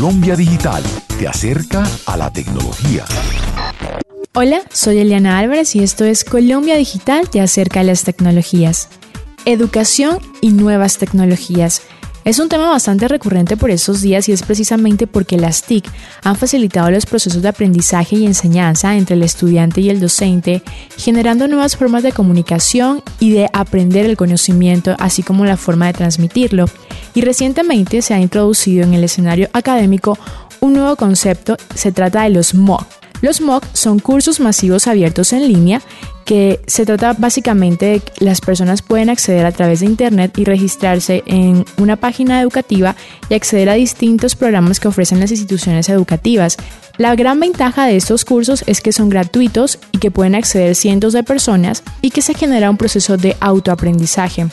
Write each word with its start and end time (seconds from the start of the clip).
Colombia 0.00 0.34
Digital 0.34 0.82
te 1.18 1.28
acerca 1.28 1.86
a 2.06 2.16
la 2.16 2.32
tecnología. 2.32 3.04
Hola, 4.32 4.62
soy 4.72 4.96
Eliana 4.96 5.38
Álvarez 5.38 5.76
y 5.76 5.82
esto 5.82 6.06
es 6.06 6.24
Colombia 6.24 6.76
Digital 6.76 7.28
te 7.28 7.42
acerca 7.42 7.80
a 7.80 7.82
las 7.82 8.04
tecnologías. 8.04 8.88
Educación 9.44 10.18
y 10.40 10.52
nuevas 10.52 10.96
tecnologías. 10.96 11.82
Es 12.30 12.38
un 12.38 12.48
tema 12.48 12.70
bastante 12.70 13.08
recurrente 13.08 13.56
por 13.56 13.72
estos 13.72 14.02
días 14.02 14.28
y 14.28 14.32
es 14.32 14.44
precisamente 14.44 15.08
porque 15.08 15.36
las 15.36 15.64
TIC 15.64 15.84
han 16.22 16.36
facilitado 16.36 16.88
los 16.88 17.04
procesos 17.04 17.42
de 17.42 17.48
aprendizaje 17.48 18.14
y 18.14 18.24
enseñanza 18.24 18.94
entre 18.94 19.16
el 19.16 19.24
estudiante 19.24 19.80
y 19.80 19.90
el 19.90 19.98
docente, 19.98 20.62
generando 20.96 21.48
nuevas 21.48 21.76
formas 21.76 22.04
de 22.04 22.12
comunicación 22.12 23.02
y 23.18 23.32
de 23.32 23.50
aprender 23.52 24.06
el 24.06 24.16
conocimiento, 24.16 24.94
así 25.00 25.24
como 25.24 25.44
la 25.44 25.56
forma 25.56 25.88
de 25.88 25.94
transmitirlo. 25.94 26.66
Y 27.14 27.22
recientemente 27.22 28.00
se 28.00 28.14
ha 28.14 28.20
introducido 28.20 28.84
en 28.84 28.94
el 28.94 29.02
escenario 29.02 29.48
académico 29.52 30.16
un 30.60 30.74
nuevo 30.74 30.94
concepto, 30.94 31.56
se 31.74 31.90
trata 31.90 32.22
de 32.22 32.30
los 32.30 32.54
MOOC. 32.54 32.86
Los 33.20 33.40
MOOC 33.40 33.64
son 33.74 33.98
cursos 33.98 34.40
masivos 34.40 34.86
abiertos 34.86 35.32
en 35.32 35.46
línea 35.46 35.82
que 36.24 36.60
se 36.66 36.86
trata 36.86 37.12
básicamente 37.12 37.86
de 37.86 38.00
que 38.00 38.24
las 38.24 38.40
personas 38.40 38.82
pueden 38.82 39.10
acceder 39.10 39.44
a 39.46 39.52
través 39.52 39.80
de 39.80 39.86
Internet 39.86 40.38
y 40.38 40.44
registrarse 40.44 41.22
en 41.26 41.64
una 41.76 41.96
página 41.96 42.40
educativa 42.40 42.94
y 43.28 43.34
acceder 43.34 43.68
a 43.68 43.74
distintos 43.74 44.36
programas 44.36 44.78
que 44.78 44.88
ofrecen 44.88 45.18
las 45.20 45.32
instituciones 45.32 45.88
educativas. 45.88 46.56
La 46.98 47.16
gran 47.16 47.40
ventaja 47.40 47.86
de 47.86 47.96
estos 47.96 48.24
cursos 48.24 48.62
es 48.66 48.80
que 48.80 48.92
son 48.92 49.08
gratuitos 49.08 49.78
y 49.90 49.98
que 49.98 50.10
pueden 50.10 50.34
acceder 50.34 50.74
cientos 50.76 51.12
de 51.12 51.24
personas 51.24 51.82
y 52.00 52.10
que 52.10 52.22
se 52.22 52.34
genera 52.34 52.70
un 52.70 52.76
proceso 52.76 53.16
de 53.16 53.36
autoaprendizaje. 53.40 54.46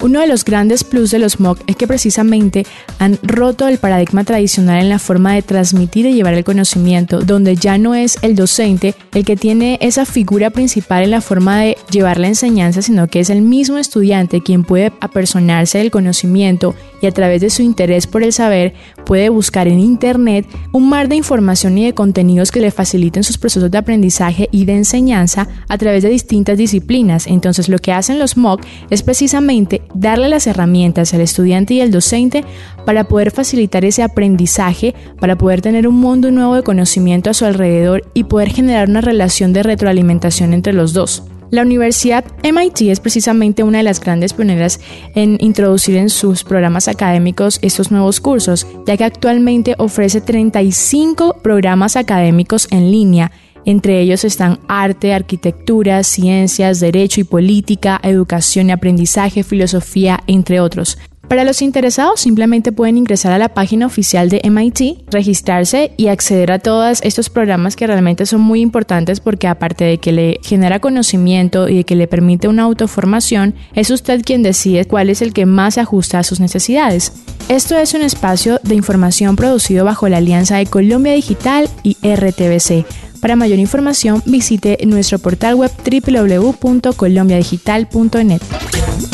Uno 0.00 0.20
de 0.20 0.28
los 0.28 0.44
grandes 0.44 0.84
plus 0.84 1.10
de 1.10 1.18
los 1.18 1.40
MOOC 1.40 1.60
es 1.66 1.74
que 1.76 1.88
precisamente 1.88 2.64
han 2.98 3.18
roto 3.22 3.66
el 3.66 3.78
paradigma 3.78 4.22
tradicional 4.22 4.80
en 4.80 4.88
la 4.88 5.00
forma 5.00 5.34
de 5.34 5.42
transmitir 5.42 6.06
y 6.06 6.14
llevar 6.14 6.34
el 6.34 6.44
conocimiento, 6.44 7.20
donde 7.20 7.56
ya 7.56 7.78
no 7.78 7.96
es 7.96 8.16
el 8.22 8.36
docente 8.36 8.94
el 9.14 9.24
que 9.24 9.36
tiene 9.36 9.78
esa 9.82 10.04
figura 10.04 10.50
principal 10.50 11.02
en 11.02 11.10
la 11.10 11.20
forma 11.20 11.60
de 11.60 11.76
llevar 11.90 12.18
la 12.18 12.28
enseñanza, 12.28 12.80
sino 12.80 13.08
que 13.08 13.20
es 13.20 13.30
el 13.30 13.42
mismo 13.42 13.78
estudiante 13.78 14.40
quien 14.40 14.62
puede 14.62 14.92
apersonarse 15.00 15.78
del 15.78 15.90
conocimiento 15.90 16.74
y 17.00 17.06
a 17.06 17.12
través 17.12 17.40
de 17.40 17.50
su 17.50 17.62
interés 17.62 18.06
por 18.06 18.22
el 18.22 18.32
saber 18.32 18.74
puede 19.04 19.28
buscar 19.28 19.68
en 19.68 19.80
Internet 19.80 20.46
un 20.72 20.88
mar 20.88 21.08
de 21.08 21.16
información 21.16 21.76
y 21.78 21.84
de 21.84 21.94
contenidos 21.94 22.52
que 22.52 22.60
le 22.60 22.70
faciliten 22.70 23.24
sus 23.24 23.38
procesos 23.38 23.70
de 23.70 23.78
aprendizaje 23.78 24.48
y 24.52 24.64
de 24.64 24.74
enseñanza 24.74 25.48
a 25.68 25.78
través 25.78 26.02
de 26.02 26.10
distintas 26.10 26.58
disciplinas. 26.58 27.26
Entonces 27.26 27.68
lo 27.68 27.78
que 27.78 27.92
hacen 27.92 28.18
los 28.18 28.36
MOOC 28.36 28.62
es 28.90 29.02
precisamente 29.02 29.82
darle 29.94 30.28
las 30.28 30.46
herramientas 30.46 31.14
al 31.14 31.20
estudiante 31.20 31.74
y 31.74 31.80
al 31.80 31.90
docente 31.90 32.44
para 32.84 33.04
poder 33.04 33.30
facilitar 33.30 33.84
ese 33.84 34.02
aprendizaje, 34.02 34.94
para 35.20 35.36
poder 35.36 35.60
tener 35.60 35.86
un 35.88 35.96
mundo 35.96 36.30
nuevo 36.30 36.54
de 36.54 36.62
conocimiento 36.62 37.30
a 37.30 37.34
su 37.34 37.44
alrededor 37.44 38.10
y 38.14 38.24
poder 38.24 38.50
generar 38.50 38.88
una 38.88 39.00
relación 39.00 39.52
de 39.52 39.62
retroalimentación 39.62 40.52
entre 40.52 40.72
los 40.72 40.92
dos. 40.92 41.24
La 41.50 41.62
Universidad 41.62 42.26
MIT 42.42 42.82
es 42.90 43.00
precisamente 43.00 43.62
una 43.62 43.78
de 43.78 43.84
las 43.84 44.00
grandes 44.00 44.34
pioneras 44.34 44.80
en 45.14 45.38
introducir 45.40 45.96
en 45.96 46.10
sus 46.10 46.44
programas 46.44 46.88
académicos 46.88 47.58
estos 47.62 47.90
nuevos 47.90 48.20
cursos, 48.20 48.66
ya 48.86 48.98
que 48.98 49.04
actualmente 49.04 49.74
ofrece 49.78 50.20
35 50.20 51.38
programas 51.42 51.96
académicos 51.96 52.68
en 52.70 52.90
línea 52.90 53.32
entre 53.68 54.00
ellos 54.00 54.24
están 54.24 54.60
arte, 54.66 55.12
arquitectura, 55.12 56.02
ciencias, 56.02 56.80
derecho 56.80 57.20
y 57.20 57.24
política, 57.24 58.00
educación 58.02 58.70
y 58.70 58.72
aprendizaje, 58.72 59.42
filosofía, 59.42 60.20
entre 60.26 60.58
otros. 60.58 60.96
Para 61.28 61.44
los 61.44 61.60
interesados 61.60 62.20
simplemente 62.20 62.72
pueden 62.72 62.96
ingresar 62.96 63.32
a 63.32 63.38
la 63.38 63.50
página 63.50 63.84
oficial 63.84 64.30
de 64.30 64.40
MIT, 64.50 65.10
registrarse 65.10 65.92
y 65.98 66.06
acceder 66.06 66.50
a 66.50 66.58
todos 66.58 67.02
estos 67.02 67.28
programas 67.28 67.76
que 67.76 67.86
realmente 67.86 68.24
son 68.24 68.40
muy 68.40 68.62
importantes 68.62 69.20
porque 69.20 69.46
aparte 69.46 69.84
de 69.84 69.98
que 69.98 70.12
le 70.12 70.40
genera 70.42 70.80
conocimiento 70.80 71.68
y 71.68 71.76
de 71.76 71.84
que 71.84 71.96
le 71.96 72.08
permite 72.08 72.48
una 72.48 72.62
autoformación, 72.62 73.54
es 73.74 73.90
usted 73.90 74.22
quien 74.24 74.42
decide 74.42 74.86
cuál 74.86 75.10
es 75.10 75.20
el 75.20 75.34
que 75.34 75.44
más 75.44 75.74
se 75.74 75.82
ajusta 75.82 76.18
a 76.18 76.22
sus 76.24 76.40
necesidades. 76.40 77.12
Esto 77.50 77.76
es 77.76 77.92
un 77.92 78.00
espacio 78.00 78.60
de 78.62 78.76
información 78.76 79.36
producido 79.36 79.84
bajo 79.84 80.08
la 80.08 80.16
alianza 80.16 80.56
de 80.56 80.64
Colombia 80.64 81.12
Digital 81.12 81.68
y 81.82 81.98
RTBC. 82.02 83.07
Para 83.20 83.36
mayor 83.36 83.58
información 83.58 84.22
visite 84.26 84.78
nuestro 84.86 85.18
portal 85.18 85.56
web 85.56 85.72
www.colombiadigital.net. 85.84 88.40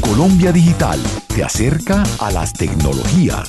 Colombia 0.00 0.52
Digital 0.52 1.00
te 1.34 1.42
acerca 1.44 2.04
a 2.18 2.30
las 2.30 2.52
tecnologías. 2.52 3.48